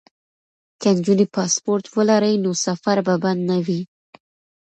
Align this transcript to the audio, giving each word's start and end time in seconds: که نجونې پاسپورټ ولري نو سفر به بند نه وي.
که 0.81 0.89
نجونې 0.97 1.25
پاسپورټ 1.35 1.83
ولري 1.95 2.35
نو 2.43 2.51
سفر 2.65 2.97
به 3.05 3.15
بند 3.23 3.41
نه 3.49 3.57
وي. 3.65 3.81